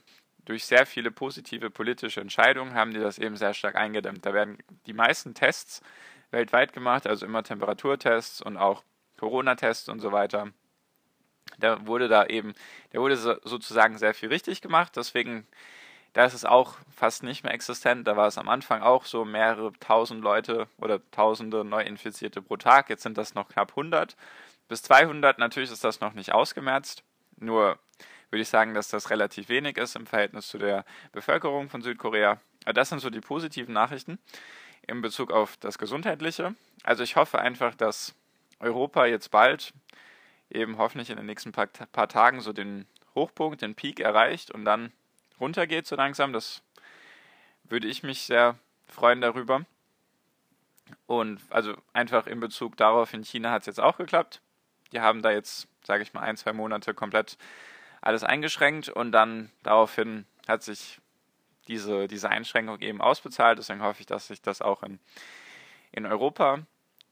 durch 0.46 0.66
sehr 0.66 0.86
viele 0.86 1.12
positive 1.12 1.70
politische 1.70 2.22
Entscheidungen, 2.22 2.74
haben 2.74 2.94
die 2.94 3.00
das 3.00 3.18
eben 3.18 3.38
sehr 3.38 3.54
stark 3.54 3.76
eingedämmt. 3.76 4.26
Da 4.26 4.34
werden 4.34 4.58
die 4.86 4.94
meisten 4.94 5.34
Tests 5.34 5.82
weltweit 6.32 6.74
gemacht, 6.74 7.08
also 7.08 7.26
immer 7.26 7.44
Temperaturtests 7.44 8.42
und 8.42 8.58
auch 8.58 8.84
Corona-Tests 9.18 9.90
und 9.90 10.00
so 10.00 10.12
weiter. 10.12 10.52
Da 11.60 11.86
wurde 11.88 12.08
da 12.08 12.26
eben, 12.26 12.54
da 12.92 13.00
wurde 13.00 13.16
sozusagen 13.16 13.98
sehr 13.98 14.14
viel 14.14 14.30
richtig 14.30 14.62
gemacht, 14.62 14.94
deswegen 14.96 15.48
da 16.16 16.24
ist 16.24 16.34
es 16.34 16.46
auch 16.46 16.76
fast 16.96 17.24
nicht 17.24 17.44
mehr 17.44 17.54
existent. 17.54 18.08
Da 18.08 18.16
war 18.16 18.28
es 18.28 18.38
am 18.38 18.48
Anfang 18.48 18.82
auch 18.82 19.04
so 19.04 19.26
mehrere 19.26 19.74
tausend 19.82 20.24
Leute 20.24 20.68
oder 20.78 21.02
tausende 21.12 21.66
Neuinfizierte 21.66 22.42
pro 22.42 22.56
Tag. 22.56 22.90
Jetzt 22.90 23.04
sind 23.04 23.18
das 23.18 23.36
noch 23.36 23.50
knapp 23.50 23.72
100 23.72 24.16
bis 24.68 24.82
200. 24.84 25.40
Natürlich 25.40 25.72
ist 25.72 25.84
das 25.84 26.00
noch 26.00 26.14
nicht 26.14 26.34
ausgemerzt. 26.34 27.04
Nur 27.38 27.80
würde 28.30 28.42
ich 28.42 28.50
sagen, 28.50 28.74
dass 28.74 28.90
das 28.90 29.10
relativ 29.10 29.50
wenig 29.50 29.78
ist 29.78 29.96
im 29.96 30.08
Verhältnis 30.08 30.48
zu 30.48 30.58
der 30.58 30.86
Bevölkerung 31.12 31.70
von 31.70 31.82
Südkorea. 31.82 32.40
Das 32.66 32.90
sind 32.90 33.00
so 33.00 33.10
die 33.10 33.22
positiven 33.22 33.74
Nachrichten 33.74 34.20
in 34.88 35.02
Bezug 35.02 35.32
auf 35.32 35.58
das 35.58 35.78
Gesundheitliche. 35.78 36.56
Also 36.84 37.04
ich 37.04 37.16
hoffe 37.16 37.40
einfach, 37.40 37.76
dass 37.76 38.16
Europa 38.60 39.06
jetzt 39.06 39.32
bald 39.32 39.74
eben 40.50 40.78
hoffentlich 40.78 41.10
in 41.10 41.18
den 41.18 41.26
nächsten 41.26 41.52
paar, 41.52 41.68
paar 41.68 42.08
Tagen 42.08 42.42
so 42.42 42.54
den 42.54 42.86
Hochpunkt, 43.14 43.62
den 43.62 43.76
Peak 43.76 44.00
erreicht 44.00 44.52
und 44.52 44.66
dann 44.66 44.92
runtergeht 45.40 45.88
so 45.88 45.96
langsam. 45.96 46.34
Das 46.34 46.62
würde 47.64 47.88
ich 47.88 48.04
mich 48.04 48.22
sehr 48.22 48.58
freuen 48.88 49.22
darüber. 49.22 49.66
Und 51.08 51.42
also 51.50 51.76
einfach 51.94 52.28
in 52.28 52.40
Bezug 52.40 52.78
darauf, 52.78 53.14
in 53.14 53.24
China 53.24 53.52
hat 53.52 53.62
es 53.62 53.68
jetzt 53.68 53.80
auch 53.80 53.98
geklappt. 53.98 54.42
Die 54.92 55.00
haben 55.02 55.22
da 55.22 55.32
jetzt, 55.32 55.68
sage 55.84 56.04
ich 56.04 56.14
mal, 56.14 56.22
ein, 56.22 56.38
zwei 56.38 56.54
Monate 56.54 56.94
komplett 56.94 57.38
alles 58.02 58.24
eingeschränkt 58.24 58.90
und 58.90 59.12
dann 59.12 59.52
daraufhin 59.64 60.26
hat 60.48 60.64
sich 60.64 61.00
diese, 61.68 62.08
diese 62.08 62.30
Einschränkung 62.30 62.80
eben 62.82 63.02
ausbezahlt. 63.02 63.58
Deswegen 63.58 63.82
hoffe 63.82 64.02
ich, 64.02 64.06
dass 64.06 64.28
sich 64.28 64.42
das 64.42 64.62
auch 64.62 64.84
in, 64.84 65.00
in 65.92 66.06
Europa 66.06 66.60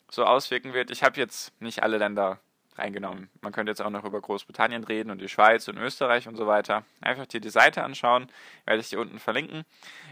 so 0.10 0.26
auswirken 0.26 0.74
wird. 0.74 0.92
Ich 0.92 1.04
habe 1.04 1.20
jetzt 1.20 1.60
nicht 1.60 1.82
alle 1.82 1.98
Länder 1.98 2.40
reingenommen. 2.78 3.30
Man 3.42 3.52
könnte 3.52 3.72
jetzt 3.72 3.82
auch 3.82 3.90
noch 3.90 4.04
über 4.04 4.22
Großbritannien 4.22 4.84
reden 4.84 5.12
und 5.12 5.20
die 5.20 5.30
Schweiz 5.30 5.68
und 5.68 5.78
Österreich 5.78 6.28
und 6.28 6.36
so 6.36 6.48
weiter. 6.48 6.86
Einfach 7.02 7.26
dir 7.26 7.42
die 7.42 7.50
Seite 7.50 7.84
anschauen, 7.84 8.28
werde 8.66 8.82
ich 8.82 8.90
dir 8.90 9.00
unten 9.00 9.20
verlinken 9.20 9.64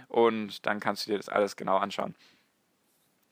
und 0.07 0.65
dann 0.65 0.79
kannst 0.79 1.05
du 1.05 1.11
dir 1.11 1.17
das 1.17 1.29
alles 1.29 1.55
genau 1.55 1.77
anschauen. 1.77 2.15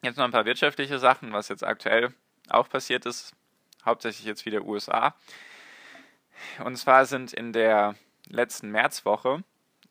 Jetzt 0.01 0.17
noch 0.17 0.25
ein 0.25 0.31
paar 0.31 0.45
wirtschaftliche 0.45 0.99
Sachen, 0.99 1.33
was 1.33 1.49
jetzt 1.49 1.63
aktuell 1.63 2.13
auch 2.49 2.69
passiert 2.69 3.05
ist, 3.05 3.33
hauptsächlich 3.85 4.25
jetzt 4.25 4.45
wieder 4.45 4.65
USA. 4.65 5.15
Und 6.63 6.77
zwar 6.77 7.05
sind 7.05 7.33
in 7.33 7.53
der 7.53 7.95
letzten 8.27 8.71
Märzwoche, 8.71 9.43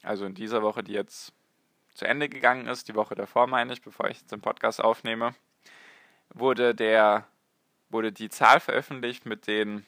also 0.03 0.25
in 0.25 0.35
dieser 0.35 0.63
Woche, 0.63 0.83
die 0.83 0.93
jetzt 0.93 1.33
zu 1.95 2.07
Ende 2.07 2.29
gegangen 2.29 2.69
ist, 2.69 2.89
die 2.89 2.95
Woche 2.95 3.15
davor 3.15 3.47
meine 3.47 3.73
ich, 3.73 3.83
bevor 3.83 4.09
ich 4.09 4.21
jetzt 4.21 4.33
den 4.33 4.41
Podcast 4.41 4.83
aufnehme, 4.83 5.35
wurde 6.31 6.75
der 6.75 7.27
wurde 7.91 8.13
die 8.13 8.29
Zahl 8.29 8.61
veröffentlicht 8.61 9.27
mit 9.27 9.47
den 9.47 9.87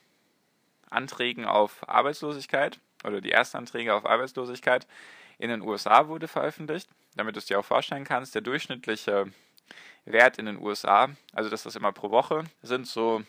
Anträgen 0.88 1.44
auf 1.44 1.88
Arbeitslosigkeit 1.88 2.80
oder 3.04 3.20
die 3.20 3.30
ersten 3.30 3.58
Anträge 3.58 3.94
auf 3.94 4.06
Arbeitslosigkeit 4.06 4.86
in 5.38 5.50
den 5.50 5.62
USA 5.62 6.08
wurde 6.08 6.28
veröffentlicht, 6.28 6.88
damit 7.16 7.34
du 7.34 7.38
es 7.38 7.46
dir 7.46 7.58
auch 7.58 7.64
vorstellen 7.64 8.04
kannst. 8.04 8.34
Der 8.34 8.42
durchschnittliche 8.42 9.32
Wert 10.04 10.38
in 10.38 10.46
den 10.46 10.58
USA, 10.58 11.08
also 11.32 11.48
das 11.48 11.66
ist 11.66 11.76
immer 11.76 11.92
pro 11.92 12.10
Woche, 12.10 12.44
sind 12.62 12.86
so, 12.86 13.22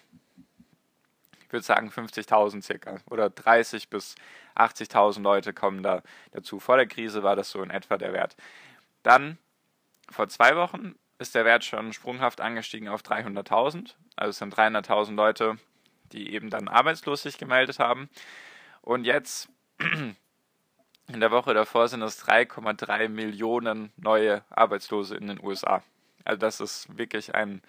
ich 1.51 1.53
würde 1.53 1.65
sagen 1.65 1.89
50.000 1.89 2.63
circa 2.63 2.99
oder 3.09 3.29
30 3.29 3.89
bis 3.89 4.15
80.000 4.55 5.21
Leute 5.21 5.51
kommen 5.53 5.83
da 5.83 6.01
dazu. 6.31 6.61
Vor 6.61 6.77
der 6.77 6.87
Krise 6.87 7.23
war 7.23 7.35
das 7.35 7.51
so 7.51 7.61
in 7.61 7.69
etwa 7.69 7.97
der 7.97 8.13
Wert. 8.13 8.37
Dann 9.03 9.37
vor 10.09 10.29
zwei 10.29 10.55
Wochen 10.55 10.95
ist 11.19 11.35
der 11.35 11.43
Wert 11.43 11.65
schon 11.65 11.91
sprunghaft 11.91 12.39
angestiegen 12.39 12.87
auf 12.87 13.01
300.000. 13.01 13.95
Also 14.15 14.29
es 14.29 14.37
sind 14.37 14.55
300.000 14.55 15.15
Leute, 15.15 15.57
die 16.13 16.33
eben 16.33 16.49
dann 16.49 16.69
arbeitslos 16.69 17.23
sich 17.23 17.37
gemeldet 17.37 17.79
haben. 17.79 18.09
Und 18.81 19.03
jetzt 19.03 19.49
in 19.77 21.19
der 21.19 21.31
Woche 21.31 21.53
davor 21.53 21.89
sind 21.89 22.01
es 22.01 22.25
3,3 22.25 23.09
Millionen 23.09 23.91
neue 23.97 24.45
Arbeitslose 24.51 25.17
in 25.17 25.27
den 25.27 25.43
USA. 25.43 25.83
Also 26.23 26.39
das 26.39 26.61
ist 26.61 26.97
wirklich 26.97 27.35
ein, 27.35 27.61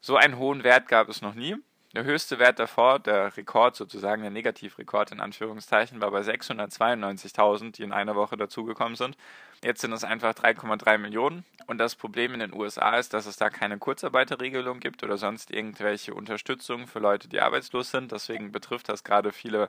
so 0.00 0.16
einen 0.16 0.38
hohen 0.38 0.64
Wert 0.64 0.88
gab 0.88 1.08
es 1.08 1.22
noch 1.22 1.34
nie. 1.34 1.56
Der 1.94 2.04
höchste 2.04 2.38
Wert 2.38 2.58
davor, 2.58 2.98
der 2.98 3.36
Rekord 3.36 3.76
sozusagen, 3.76 4.22
der 4.22 4.30
Negativrekord 4.30 5.12
in 5.12 5.20
Anführungszeichen, 5.20 6.00
war 6.00 6.10
bei 6.10 6.20
692.000, 6.20 7.72
die 7.72 7.82
in 7.82 7.92
einer 7.92 8.16
Woche 8.16 8.38
dazugekommen 8.38 8.96
sind. 8.96 9.18
Jetzt 9.62 9.82
sind 9.82 9.92
es 9.92 10.02
einfach 10.02 10.32
3,3 10.32 10.96
Millionen. 10.96 11.44
Und 11.66 11.76
das 11.76 11.94
Problem 11.94 12.32
in 12.32 12.40
den 12.40 12.54
USA 12.54 12.96
ist, 12.96 13.12
dass 13.12 13.26
es 13.26 13.36
da 13.36 13.50
keine 13.50 13.76
Kurzarbeiterregelung 13.76 14.80
gibt 14.80 15.02
oder 15.02 15.18
sonst 15.18 15.50
irgendwelche 15.50 16.14
Unterstützung 16.14 16.86
für 16.86 16.98
Leute, 16.98 17.28
die 17.28 17.40
arbeitslos 17.40 17.90
sind. 17.90 18.10
Deswegen 18.10 18.52
betrifft 18.52 18.88
das 18.88 19.04
gerade 19.04 19.30
viele 19.30 19.68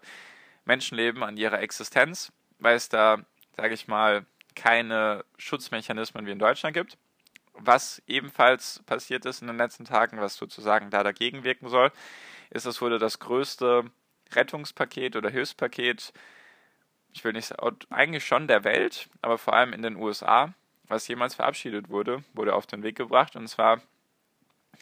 Menschenleben 0.64 1.24
an 1.24 1.36
ihrer 1.36 1.60
Existenz, 1.60 2.32
weil 2.58 2.78
es 2.78 2.88
da, 2.88 3.18
sage 3.58 3.74
ich 3.74 3.90
mal, 3.90 4.26
keine 4.56 5.26
Schutzmechanismen 5.38 6.26
wie 6.26 6.32
in 6.32 6.40
Deutschland 6.40 6.74
gibt 6.74 6.98
was 7.54 8.02
ebenfalls 8.08 8.82
passiert 8.86 9.26
ist 9.26 9.42
in 9.42 9.48
den 9.48 9.58
letzten 9.58 9.86
Tagen, 9.86 10.20
was 10.20 10.36
sozusagen 10.36 10.90
da 10.90 11.04
dagegen 11.04 11.44
wirken 11.44 11.70
soll, 11.70 11.92
ist, 12.50 12.66
es 12.66 12.82
wurde 12.82 13.00
das 13.00 13.20
größte 13.20 13.86
Rettungspaket 14.32 15.16
oder 15.16 15.30
Hilfspaket, 15.30 16.14
ich 17.14 17.24
will 17.24 17.34
nicht 17.34 17.48
sagen, 17.48 17.78
eigentlich 17.90 18.26
schon 18.26 18.48
der 18.48 18.64
Welt, 18.64 19.10
aber 19.22 19.38
vor 19.38 19.54
allem 19.54 19.74
in 19.74 19.82
den 19.82 19.96
USA, 19.96 20.54
was 20.88 21.08
jemals 21.08 21.36
verabschiedet 21.36 21.90
wurde, 21.90 22.24
wurde 22.34 22.56
auf 22.56 22.66
den 22.66 22.84
Weg 22.84 22.96
gebracht 22.96 23.36
und 23.36 23.48
zwar 23.48 23.82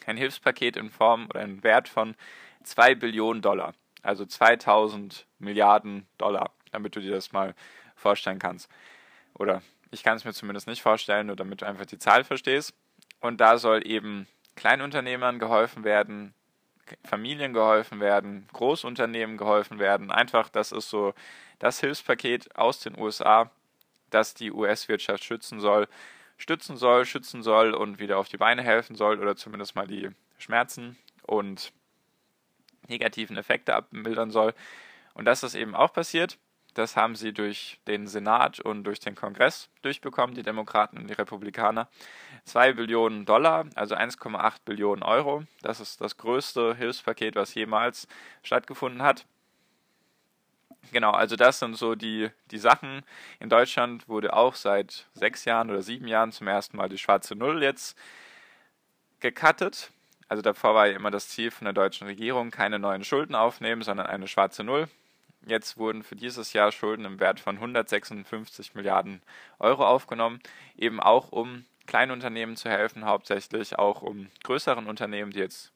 ein 0.06 0.16
Hilfspaket 0.16 0.76
in 0.76 0.90
Form 0.90 1.26
oder 1.26 1.42
in 1.42 1.62
Wert 1.62 1.88
von 1.88 2.16
2 2.64 2.94
Billionen 2.94 3.42
Dollar, 3.42 3.74
also 4.02 4.24
2000 4.24 5.26
Milliarden 5.38 6.06
Dollar, 6.18 6.50
damit 6.70 6.96
du 6.96 7.00
dir 7.00 7.12
das 7.12 7.32
mal 7.32 7.54
vorstellen 7.94 8.38
kannst. 8.38 8.70
Oder 9.34 9.62
ich 9.92 10.02
kann 10.02 10.16
es 10.16 10.24
mir 10.24 10.32
zumindest 10.32 10.66
nicht 10.66 10.82
vorstellen, 10.82 11.28
nur 11.28 11.36
damit 11.36 11.62
du 11.62 11.66
einfach 11.66 11.86
die 11.86 11.98
Zahl 11.98 12.24
verstehst. 12.24 12.74
Und 13.20 13.40
da 13.40 13.58
soll 13.58 13.86
eben 13.86 14.26
Kleinunternehmern 14.56 15.38
geholfen 15.38 15.84
werden, 15.84 16.34
Familien 17.04 17.52
geholfen 17.52 18.00
werden, 18.00 18.48
Großunternehmen 18.52 19.36
geholfen 19.36 19.78
werden. 19.78 20.10
Einfach, 20.10 20.48
das 20.48 20.72
ist 20.72 20.90
so 20.90 21.14
das 21.58 21.78
Hilfspaket 21.80 22.56
aus 22.56 22.80
den 22.80 22.98
USA, 22.98 23.50
das 24.10 24.34
die 24.34 24.50
US-Wirtschaft 24.50 25.22
schützen 25.22 25.60
soll, 25.60 25.88
stützen 26.36 26.76
soll, 26.76 27.04
schützen 27.04 27.42
soll 27.42 27.72
und 27.72 27.98
wieder 28.00 28.18
auf 28.18 28.28
die 28.28 28.36
Beine 28.36 28.62
helfen 28.62 28.96
soll 28.96 29.20
oder 29.20 29.36
zumindest 29.36 29.76
mal 29.76 29.86
die 29.86 30.10
Schmerzen 30.38 30.98
und 31.22 31.72
negativen 32.88 33.36
Effekte 33.36 33.74
abmildern 33.74 34.30
soll. 34.30 34.54
Und 35.14 35.26
das 35.26 35.42
ist 35.42 35.54
eben 35.54 35.74
auch 35.74 35.92
passiert. 35.92 36.38
Das 36.74 36.96
haben 36.96 37.16
sie 37.16 37.32
durch 37.32 37.78
den 37.86 38.06
Senat 38.06 38.60
und 38.60 38.84
durch 38.84 38.98
den 39.00 39.14
Kongress 39.14 39.68
durchbekommen, 39.82 40.34
die 40.34 40.42
Demokraten 40.42 40.98
und 40.98 41.08
die 41.08 41.14
Republikaner. 41.14 41.88
2 42.44 42.72
Billionen 42.72 43.26
Dollar, 43.26 43.66
also 43.74 43.94
1,8 43.94 44.54
Billionen 44.64 45.02
Euro. 45.02 45.44
Das 45.60 45.80
ist 45.80 46.00
das 46.00 46.16
größte 46.16 46.74
Hilfspaket, 46.74 47.34
was 47.34 47.54
jemals 47.54 48.08
stattgefunden 48.42 49.02
hat. 49.02 49.26
Genau, 50.90 51.12
also 51.12 51.36
das 51.36 51.58
sind 51.58 51.76
so 51.76 51.94
die, 51.94 52.30
die 52.50 52.58
Sachen. 52.58 53.02
In 53.38 53.48
Deutschland 53.48 54.08
wurde 54.08 54.32
auch 54.32 54.54
seit 54.54 55.06
sechs 55.14 55.44
Jahren 55.44 55.70
oder 55.70 55.82
sieben 55.82 56.08
Jahren 56.08 56.32
zum 56.32 56.48
ersten 56.48 56.76
Mal 56.76 56.88
die 56.88 56.98
schwarze 56.98 57.36
Null 57.36 57.62
jetzt 57.62 57.96
gecuttet. 59.20 59.90
Also 60.28 60.42
davor 60.42 60.74
war 60.74 60.86
ja 60.86 60.96
immer 60.96 61.10
das 61.10 61.28
Ziel 61.28 61.50
von 61.50 61.66
der 61.66 61.74
deutschen 61.74 62.06
Regierung, 62.06 62.50
keine 62.50 62.78
neuen 62.78 63.04
Schulden 63.04 63.34
aufnehmen, 63.34 63.82
sondern 63.82 64.06
eine 64.06 64.26
schwarze 64.26 64.64
Null. 64.64 64.88
Jetzt 65.46 65.76
wurden 65.76 66.02
für 66.04 66.14
dieses 66.14 66.52
Jahr 66.52 66.70
Schulden 66.70 67.04
im 67.04 67.18
Wert 67.18 67.40
von 67.40 67.56
156 67.56 68.74
Milliarden 68.74 69.22
Euro 69.58 69.86
aufgenommen, 69.86 70.40
eben 70.76 71.00
auch 71.00 71.32
um 71.32 71.64
Kleinunternehmen 71.86 72.56
zu 72.56 72.68
helfen, 72.70 73.04
hauptsächlich 73.04 73.78
auch 73.78 74.02
um 74.02 74.28
größeren 74.44 74.86
Unternehmen, 74.86 75.32
die 75.32 75.40
jetzt 75.40 75.72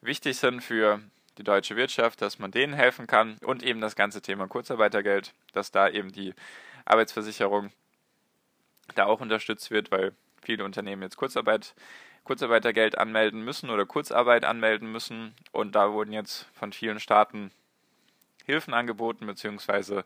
wichtig 0.00 0.36
sind 0.36 0.60
für 0.60 1.00
die 1.38 1.44
deutsche 1.44 1.76
Wirtschaft, 1.76 2.22
dass 2.22 2.38
man 2.38 2.50
denen 2.50 2.74
helfen 2.74 3.06
kann. 3.06 3.38
Und 3.42 3.62
eben 3.62 3.80
das 3.80 3.96
ganze 3.96 4.22
Thema 4.22 4.46
Kurzarbeitergeld, 4.46 5.34
dass 5.52 5.70
da 5.70 5.88
eben 5.88 6.12
die 6.12 6.34
Arbeitsversicherung 6.84 7.70
da 8.94 9.06
auch 9.06 9.20
unterstützt 9.20 9.70
wird, 9.70 9.90
weil 9.90 10.12
viele 10.42 10.64
Unternehmen 10.64 11.02
jetzt 11.02 11.16
Kurzarbeit, 11.16 11.74
Kurzarbeitergeld 12.24 12.98
anmelden 12.98 13.42
müssen 13.42 13.70
oder 13.70 13.86
Kurzarbeit 13.86 14.44
anmelden 14.44 14.92
müssen. 14.92 15.34
Und 15.50 15.74
da 15.74 15.92
wurden 15.92 16.12
jetzt 16.12 16.46
von 16.52 16.72
vielen 16.72 17.00
Staaten 17.00 17.50
Hilfen 18.44 18.74
angeboten, 18.74 19.26
beziehungsweise, 19.26 20.04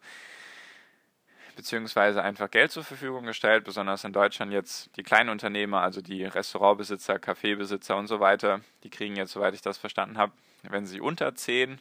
beziehungsweise 1.55 2.23
einfach 2.23 2.51
Geld 2.51 2.71
zur 2.73 2.85
Verfügung 2.85 3.25
gestellt, 3.25 3.65
besonders 3.65 4.05
in 4.05 4.13
Deutschland 4.13 4.53
jetzt 4.53 4.97
die 4.97 5.03
kleinen 5.03 5.31
Unternehmer, 5.31 5.81
also 5.81 6.01
die 6.01 6.25
Restaurantbesitzer, 6.25 7.19
Kaffeebesitzer 7.19 7.97
und 7.97 8.07
so 8.07 8.21
weiter, 8.21 8.61
die 8.83 8.91
kriegen 8.91 9.17
jetzt, 9.17 9.33
soweit 9.33 9.55
ich 9.55 9.63
das 9.63 9.79
verstanden 9.79 10.19
habe, 10.19 10.33
wenn 10.63 10.87
sie 10.87 11.01
unter 11.01 11.35
10 11.35 11.81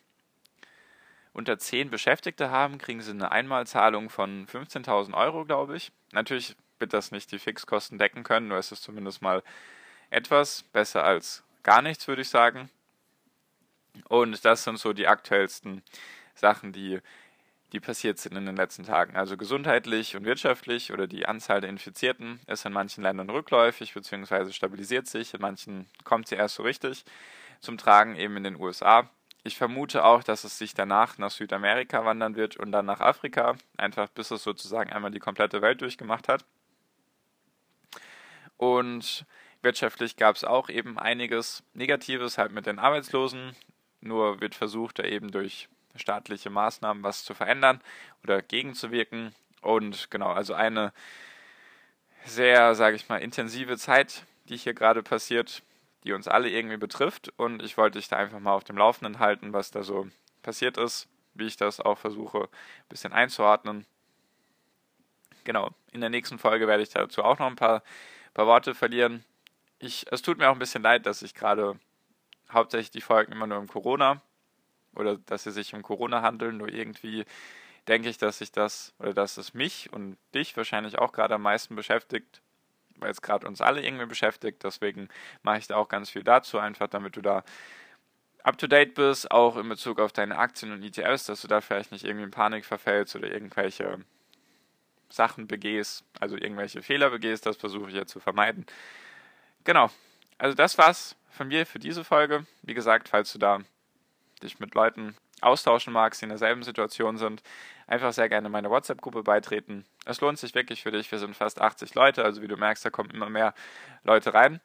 unter 1.35 1.59
10 1.59 1.89
Beschäftigte 1.89 2.49
haben, 2.49 2.77
kriegen 2.77 3.01
sie 3.01 3.11
eine 3.11 3.29
Einmalzahlung 3.29 4.09
von 4.09 4.47
15.000 4.47 5.13
Euro, 5.13 5.43
glaube 5.43 5.75
ich. 5.75 5.91
Natürlich 6.13 6.55
wird 6.79 6.93
das 6.93 7.11
nicht 7.11 7.29
die 7.33 7.39
Fixkosten 7.39 7.97
decken 7.97 8.23
können, 8.23 8.47
nur 8.47 8.57
ist 8.57 8.71
es 8.71 8.81
zumindest 8.81 9.21
mal 9.21 9.43
etwas 10.09 10.63
besser 10.63 11.03
als 11.03 11.43
gar 11.61 11.81
nichts, 11.81 12.07
würde 12.07 12.21
ich 12.21 12.29
sagen. 12.29 12.69
Und 14.07 14.45
das 14.45 14.63
sind 14.63 14.79
so 14.79 14.93
die 14.93 15.07
aktuellsten 15.07 15.83
Sachen, 16.35 16.71
die, 16.71 16.99
die 17.71 17.79
passiert 17.79 18.19
sind 18.19 18.37
in 18.37 18.45
den 18.45 18.55
letzten 18.55 18.83
Tagen. 18.83 19.15
Also 19.15 19.37
gesundheitlich 19.37 20.15
und 20.15 20.25
wirtschaftlich 20.25 20.93
oder 20.93 21.07
die 21.07 21.25
Anzahl 21.25 21.61
der 21.61 21.69
Infizierten 21.69 22.39
ist 22.47 22.65
in 22.65 22.73
manchen 22.73 23.01
Ländern 23.03 23.29
rückläufig 23.29 23.93
bzw. 23.93 24.51
stabilisiert 24.51 25.07
sich, 25.07 25.33
in 25.33 25.41
manchen 25.41 25.87
kommt 26.03 26.27
sie 26.27 26.35
erst 26.35 26.55
so 26.55 26.63
richtig 26.63 27.05
zum 27.59 27.77
Tragen, 27.77 28.15
eben 28.15 28.37
in 28.37 28.43
den 28.43 28.59
USA. 28.59 29.09
Ich 29.43 29.57
vermute 29.57 30.03
auch, 30.03 30.23
dass 30.23 30.43
es 30.43 30.57
sich 30.57 30.73
danach 30.73 31.17
nach 31.17 31.31
Südamerika 31.31 32.03
wandern 32.03 32.35
wird 32.35 32.57
und 32.57 32.71
dann 32.71 32.85
nach 32.85 32.99
Afrika, 32.99 33.55
einfach 33.77 34.09
bis 34.09 34.31
es 34.31 34.43
sozusagen 34.43 34.91
einmal 34.91 35.11
die 35.11 35.19
komplette 35.19 35.61
Welt 35.61 35.81
durchgemacht 35.81 36.27
hat. 36.27 36.45
Und 38.57 39.25
wirtschaftlich 39.61 40.15
gab 40.15 40.35
es 40.35 40.43
auch 40.43 40.69
eben 40.69 40.97
einiges 40.97 41.63
Negatives, 41.73 42.37
halt 42.37 42.53
mit 42.53 42.65
den 42.65 42.79
Arbeitslosen. 42.79 43.55
Nur 44.01 44.41
wird 44.41 44.55
versucht, 44.55 44.99
da 44.99 45.03
eben 45.03 45.31
durch 45.31 45.67
staatliche 45.95 46.49
Maßnahmen 46.49 47.03
was 47.03 47.23
zu 47.23 47.33
verändern 47.33 47.81
oder 48.23 48.41
gegenzuwirken. 48.41 49.33
Und 49.61 50.11
genau, 50.11 50.31
also 50.31 50.53
eine 50.53 50.93
sehr, 52.25 52.75
sage 52.75 52.95
ich 52.95 53.09
mal, 53.09 53.17
intensive 53.17 53.77
Zeit, 53.77 54.25
die 54.49 54.57
hier 54.57 54.73
gerade 54.73 55.03
passiert, 55.03 55.63
die 56.03 56.13
uns 56.13 56.27
alle 56.27 56.49
irgendwie 56.49 56.77
betrifft. 56.77 57.33
Und 57.37 57.63
ich 57.63 57.77
wollte 57.77 57.99
dich 57.99 58.07
da 58.07 58.17
einfach 58.17 58.39
mal 58.39 58.53
auf 58.53 58.63
dem 58.63 58.77
Laufenden 58.77 59.19
halten, 59.19 59.53
was 59.53 59.71
da 59.71 59.83
so 59.83 60.07
passiert 60.43 60.77
ist, 60.77 61.07
wie 61.33 61.47
ich 61.47 61.57
das 61.57 61.79
auch 61.79 61.97
versuche, 61.97 62.43
ein 62.43 62.89
bisschen 62.89 63.13
einzuordnen. 63.13 63.85
Genau, 65.43 65.71
in 65.91 66.01
der 66.01 66.09
nächsten 66.09 66.39
Folge 66.39 66.67
werde 66.67 66.83
ich 66.83 66.89
dazu 66.89 67.23
auch 67.23 67.39
noch 67.39 67.47
ein 67.47 67.55
paar, 67.55 67.83
paar 68.33 68.47
Worte 68.47 68.73
verlieren. 68.73 69.23
Ich, 69.79 70.05
es 70.11 70.21
tut 70.21 70.37
mir 70.37 70.49
auch 70.49 70.53
ein 70.53 70.59
bisschen 70.59 70.83
leid, 70.83 71.05
dass 71.05 71.21
ich 71.21 71.35
gerade 71.35 71.79
hauptsächlich 72.51 72.91
die 72.91 73.01
Folgen 73.01 73.31
immer 73.31 73.47
nur 73.47 73.59
um 73.59 73.67
Corona 73.67 74.21
oder 74.95 75.17
dass 75.17 75.43
sie 75.43 75.51
sich 75.51 75.73
um 75.73 75.81
Corona 75.81 76.21
handeln, 76.21 76.57
nur 76.57 76.69
irgendwie 76.69 77.25
denke 77.87 78.09
ich, 78.09 78.17
dass 78.17 78.39
sich 78.39 78.51
das 78.51 78.93
oder 78.99 79.13
dass 79.13 79.37
es 79.37 79.53
mich 79.53 79.91
und 79.93 80.17
dich 80.33 80.55
wahrscheinlich 80.57 80.97
auch 80.97 81.11
gerade 81.11 81.35
am 81.35 81.43
meisten 81.43 81.75
beschäftigt, 81.75 82.41
weil 82.97 83.11
es 83.11 83.21
gerade 83.21 83.47
uns 83.47 83.61
alle 83.61 83.83
irgendwie 83.85 84.05
beschäftigt. 84.05 84.63
Deswegen 84.63 85.09
mache 85.43 85.59
ich 85.59 85.67
da 85.67 85.75
auch 85.75 85.87
ganz 85.87 86.09
viel 86.09 86.23
dazu, 86.23 86.57
einfach 86.57 86.87
damit 86.87 87.15
du 87.15 87.21
da 87.21 87.43
up 88.43 88.57
to 88.57 88.67
date 88.67 88.93
bist, 88.93 89.31
auch 89.31 89.57
in 89.57 89.67
Bezug 89.69 89.99
auf 89.99 90.13
deine 90.13 90.37
Aktien 90.37 90.71
und 90.71 90.83
ETFs, 90.83 91.25
dass 91.25 91.41
du 91.41 91.47
da 91.47 91.61
vielleicht 91.61 91.91
nicht 91.91 92.05
irgendwie 92.05 92.25
in 92.25 92.31
Panik 92.31 92.65
verfällst 92.65 93.15
oder 93.15 93.31
irgendwelche 93.31 93.99
Sachen 95.09 95.47
begehst, 95.47 96.03
also 96.19 96.35
irgendwelche 96.35 96.81
Fehler 96.81 97.09
begehst, 97.09 97.45
das 97.45 97.57
versuche 97.57 97.89
ich 97.89 97.95
ja 97.95 98.05
zu 98.05 98.19
vermeiden. 98.19 98.65
Genau. 99.63 99.89
Also 100.37 100.55
das 100.55 100.77
war's 100.77 101.15
von 101.29 101.47
mir 101.47 101.65
für 101.65 101.79
diese 101.79 102.03
Folge. 102.03 102.45
Wie 102.61 102.73
gesagt, 102.73 103.09
falls 103.09 103.31
du 103.33 103.39
da 103.39 103.59
dich 104.45 104.59
mit 104.59 104.73
Leuten 104.75 105.15
austauschen 105.41 105.93
magst, 105.93 106.21
die 106.21 106.25
in 106.25 106.29
derselben 106.29 106.63
Situation 106.63 107.17
sind, 107.17 107.43
einfach 107.87 108.13
sehr 108.13 108.29
gerne 108.29 108.49
meiner 108.49 108.69
WhatsApp-Gruppe 108.69 109.23
beitreten. 109.23 109.85
Es 110.05 110.21
lohnt 110.21 110.39
sich 110.39 110.55
wirklich 110.55 110.81
für 110.81 110.91
dich. 110.91 111.11
Wir 111.11 111.19
sind 111.19 111.35
fast 111.35 111.61
80 111.61 111.93
Leute, 111.95 112.23
also 112.23 112.41
wie 112.41 112.47
du 112.47 112.57
merkst, 112.57 112.85
da 112.85 112.89
kommen 112.89 113.11
immer 113.11 113.29
mehr 113.29 113.53
Leute 114.03 114.33
rein. 114.33 114.61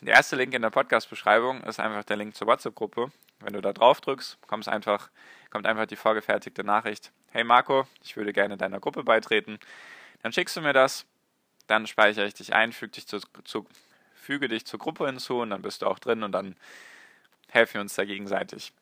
Der 0.00 0.14
erste 0.14 0.36
Link 0.36 0.54
in 0.54 0.62
der 0.62 0.70
Podcast-Beschreibung 0.70 1.62
ist 1.64 1.78
einfach 1.78 2.04
der 2.04 2.16
Link 2.16 2.34
zur 2.34 2.46
WhatsApp-Gruppe. 2.46 3.12
Wenn 3.40 3.52
du 3.52 3.60
da 3.60 3.72
drauf 3.72 4.00
drückst, 4.00 4.38
kommt 4.46 4.66
einfach, 4.66 5.10
kommt 5.50 5.66
einfach 5.66 5.86
die 5.86 5.96
vorgefertigte 5.96 6.64
Nachricht. 6.64 7.12
Hey 7.30 7.44
Marco, 7.44 7.86
ich 8.02 8.16
würde 8.16 8.32
gerne 8.32 8.56
deiner 8.56 8.80
Gruppe 8.80 9.04
beitreten. 9.04 9.58
Dann 10.22 10.32
schickst 10.32 10.56
du 10.56 10.62
mir 10.62 10.72
das, 10.72 11.06
dann 11.66 11.86
speichere 11.86 12.26
ich 12.26 12.34
dich 12.34 12.54
ein, 12.54 12.72
füge 12.72 12.92
dich, 12.92 13.06
zu, 13.06 13.20
zu, 13.44 13.66
füge 14.14 14.48
dich 14.48 14.66
zur 14.66 14.78
Gruppe 14.78 15.06
hinzu 15.06 15.40
und 15.40 15.50
dann 15.50 15.62
bist 15.62 15.82
du 15.82 15.86
auch 15.86 15.98
drin 15.98 16.22
und 16.22 16.32
dann 16.32 16.56
helfen 17.50 17.74
wir 17.74 17.80
uns 17.82 17.94
da 17.94 18.04
gegenseitig. 18.04 18.72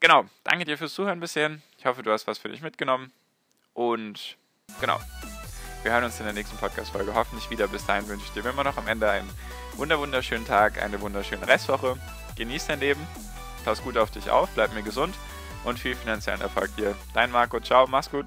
Genau, 0.00 0.24
danke 0.44 0.64
dir 0.64 0.78
fürs 0.78 0.94
Zuhören 0.94 1.20
bisher. 1.20 1.58
Ich 1.76 1.86
hoffe, 1.86 2.02
du 2.02 2.12
hast 2.12 2.26
was 2.26 2.38
für 2.38 2.48
dich 2.48 2.62
mitgenommen. 2.62 3.12
Und 3.74 4.36
genau, 4.80 5.00
wir 5.82 5.92
hören 5.92 6.04
uns 6.04 6.18
in 6.18 6.24
der 6.24 6.34
nächsten 6.34 6.56
Podcast-Folge 6.56 7.14
hoffentlich 7.14 7.50
wieder. 7.50 7.68
Bis 7.68 7.86
dahin 7.86 8.06
wünsche 8.08 8.24
ich 8.26 8.32
dir 8.32 8.48
immer 8.48 8.64
noch 8.64 8.76
am 8.76 8.86
Ende 8.86 9.10
einen 9.10 9.30
wunderschönen 9.76 10.46
Tag, 10.46 10.80
eine 10.82 11.00
wunderschöne 11.00 11.46
Restwoche. 11.46 11.96
Genieß 12.36 12.66
dein 12.66 12.80
Leben, 12.80 13.04
pass 13.64 13.82
gut 13.82 13.96
auf 13.96 14.10
dich 14.10 14.30
auf, 14.30 14.48
bleib 14.50 14.72
mir 14.72 14.82
gesund 14.82 15.14
und 15.64 15.78
viel 15.78 15.96
finanziellen 15.96 16.40
Erfolg 16.40 16.74
dir. 16.76 16.96
Dein 17.14 17.30
Marco, 17.30 17.60
ciao, 17.60 17.86
mach's 17.86 18.10
gut. 18.10 18.26